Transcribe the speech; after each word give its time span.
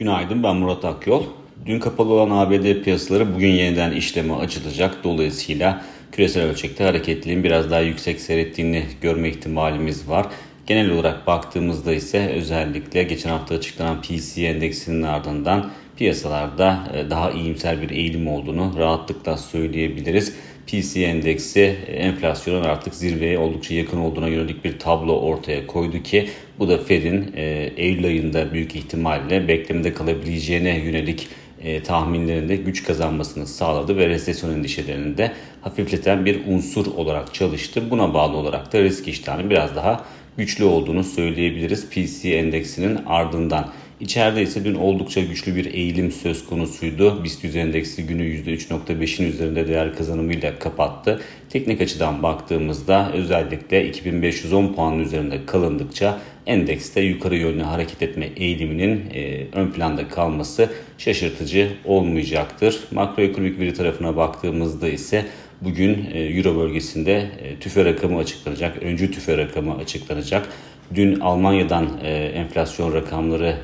Günaydın 0.00 0.42
ben 0.42 0.56
Murat 0.56 0.84
Akyol. 0.84 1.22
Dün 1.66 1.80
kapalı 1.80 2.12
olan 2.12 2.30
ABD 2.30 2.82
piyasaları 2.82 3.34
bugün 3.34 3.48
yeniden 3.48 3.92
işleme 3.92 4.34
açılacak. 4.34 5.04
Dolayısıyla 5.04 5.84
küresel 6.12 6.42
ölçekte 6.42 6.84
hareketliliğin 6.84 7.44
biraz 7.44 7.70
daha 7.70 7.80
yüksek 7.80 8.20
seyrettiğini 8.20 8.84
görme 9.00 9.28
ihtimalimiz 9.28 10.08
var. 10.08 10.26
Genel 10.66 10.90
olarak 10.90 11.26
baktığımızda 11.26 11.94
ise 11.94 12.28
özellikle 12.28 13.02
geçen 13.02 13.30
hafta 13.30 13.54
açıklanan 13.54 14.02
PCE 14.02 14.46
endeksinin 14.46 15.02
ardından 15.02 15.70
piyasalarda 15.96 16.88
e, 16.94 17.10
daha 17.10 17.30
iyimser 17.30 17.82
bir 17.82 17.90
eğilim 17.90 18.28
olduğunu 18.28 18.72
rahatlıkla 18.78 19.36
söyleyebiliriz. 19.36 20.34
PCE 20.70 21.04
endeksi 21.04 21.76
enflasyonun 21.96 22.64
artık 22.64 22.94
zirveye 22.94 23.38
oldukça 23.38 23.74
yakın 23.74 23.98
olduğuna 23.98 24.28
yönelik 24.28 24.64
bir 24.64 24.78
tablo 24.78 25.20
ortaya 25.20 25.66
koydu 25.66 26.02
ki 26.02 26.28
bu 26.58 26.68
da 26.68 26.78
Fed'in 26.78 27.32
e, 27.36 27.72
Eylül 27.76 28.06
ayında 28.06 28.52
büyük 28.52 28.76
ihtimalle 28.76 29.48
beklemede 29.48 29.94
kalabileceğine 29.94 30.78
yönelik 30.78 31.28
e, 31.62 31.82
tahminlerinde 31.82 32.56
güç 32.56 32.82
kazanmasını 32.82 33.46
sağladı 33.46 33.96
ve 33.96 34.08
resesyon 34.08 34.54
endişelerini 34.54 35.18
de 35.18 35.32
hafifleten 35.60 36.24
bir 36.24 36.46
unsur 36.46 36.86
olarak 36.86 37.34
çalıştı. 37.34 37.90
Buna 37.90 38.14
bağlı 38.14 38.36
olarak 38.36 38.72
da 38.72 38.82
risk 38.82 39.08
iştahının 39.08 39.50
biraz 39.50 39.76
daha 39.76 40.04
güçlü 40.36 40.64
olduğunu 40.64 41.04
söyleyebiliriz 41.04 41.90
PCE 41.90 42.30
endeksinin 42.30 42.98
ardından. 43.06 43.68
İçeride 44.00 44.42
ise 44.42 44.64
dün 44.64 44.74
oldukça 44.74 45.20
güçlü 45.20 45.56
bir 45.56 45.74
eğilim 45.74 46.12
söz 46.12 46.46
konusuydu. 46.46 47.24
BIST 47.24 47.44
100 47.44 47.56
endeksi 47.56 48.06
günü 48.06 48.22
%3.5'in 48.22 49.32
üzerinde 49.32 49.68
değer 49.68 49.96
kazanımıyla 49.96 50.58
kapattı. 50.58 51.20
Teknik 51.48 51.80
açıdan 51.80 52.22
baktığımızda 52.22 53.12
özellikle 53.12 53.88
2510 53.88 54.72
puanın 54.72 54.98
üzerinde 54.98 55.46
kalındıkça 55.46 56.18
endekste 56.46 57.00
yukarı 57.00 57.36
yönlü 57.36 57.62
hareket 57.62 58.02
etme 58.02 58.28
eğiliminin 58.36 59.02
e, 59.14 59.46
ön 59.52 59.70
planda 59.70 60.08
kalması 60.08 60.70
şaşırtıcı 60.98 61.68
olmayacaktır. 61.84 62.80
Makroekonomik 62.90 63.58
veri 63.58 63.74
tarafına 63.74 64.16
baktığımızda 64.16 64.88
ise 64.88 65.26
bugün 65.60 66.06
e, 66.12 66.20
Euro 66.20 66.56
bölgesinde 66.56 67.26
e, 67.42 67.56
tüfe 67.56 67.84
rakamı 67.84 68.18
açıklanacak, 68.18 68.82
öncü 68.82 69.10
tüfe 69.10 69.36
rakamı 69.36 69.76
açıklanacak. 69.76 70.48
Dün 70.94 71.20
Almanya'dan 71.20 71.88
e, 72.02 72.10
enflasyon 72.12 72.94
rakamları 72.94 73.56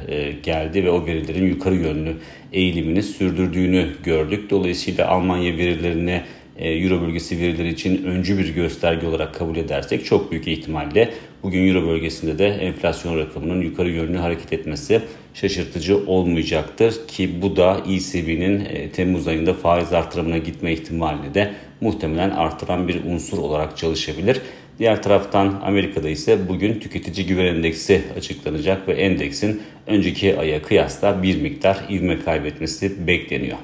geldi 0.42 0.84
ve 0.84 0.90
o 0.90 1.06
verilerin 1.06 1.46
yukarı 1.46 1.74
yönlü 1.74 2.16
eğilimini 2.52 3.02
sürdürdüğünü 3.02 3.88
gördük. 4.04 4.50
Dolayısıyla 4.50 5.08
Almanya 5.08 5.56
verilerini 5.56 6.10
e, 6.10 6.22
Euro 6.58 7.00
bölgesi 7.00 7.38
verileri 7.38 7.68
için 7.68 8.04
öncü 8.04 8.38
bir 8.38 8.54
gösterge 8.54 9.06
olarak 9.06 9.34
kabul 9.34 9.56
edersek 9.56 10.04
çok 10.04 10.30
büyük 10.30 10.48
ihtimalle 10.48 11.10
bugün 11.42 11.68
Euro 11.68 11.86
bölgesinde 11.86 12.38
de 12.38 12.46
enflasyon 12.46 13.18
rakamının 13.18 13.60
yukarı 13.60 13.90
yönlü 13.90 14.18
hareket 14.18 14.52
etmesi 14.52 15.02
şaşırtıcı 15.34 16.06
olmayacaktır 16.06 17.08
ki 17.08 17.42
bu 17.42 17.56
da 17.56 17.80
ECB'nin 17.88 18.64
e, 18.64 18.90
Temmuz 18.90 19.28
ayında 19.28 19.54
faiz 19.54 19.92
artırımına 19.92 20.38
gitme 20.38 20.72
ihtimalini 20.72 21.34
de 21.34 21.52
muhtemelen 21.80 22.30
artıran 22.30 22.88
bir 22.88 23.04
unsur 23.04 23.38
olarak 23.38 23.76
çalışabilir. 23.76 24.40
Diğer 24.78 25.02
taraftan 25.02 25.60
Amerika'da 25.64 26.08
ise 26.08 26.48
bugün 26.48 26.80
tüketici 26.80 27.26
güven 27.26 27.46
endeksi 27.46 28.02
açıklanacak 28.16 28.88
ve 28.88 28.92
endeksin 28.92 29.62
önceki 29.86 30.38
aya 30.38 30.62
kıyasla 30.62 31.22
bir 31.22 31.40
miktar 31.42 31.84
ivme 31.90 32.20
kaybetmesi 32.20 33.06
bekleniyor. 33.06 33.56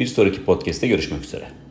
Bir 0.00 0.06
sonraki 0.06 0.44
podcast'te 0.44 0.88
görüşmek 0.88 1.24
üzere. 1.24 1.61